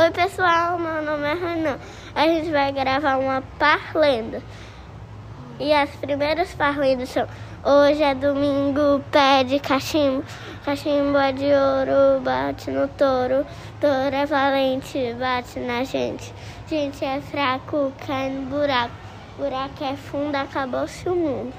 [0.00, 1.76] Oi pessoal, meu nome é Renan.
[2.14, 4.40] A gente vai gravar uma parlenda.
[5.58, 7.26] E as primeiras parlendas são
[7.64, 10.22] Hoje é domingo, pede cachimbo,
[10.64, 13.44] cachimbo é de ouro, bate no touro,
[13.80, 16.32] touro é valente, bate na gente.
[16.68, 18.94] Gente é fraco, cai no buraco,
[19.36, 21.52] buraco é fundo, acabou-se o mundo.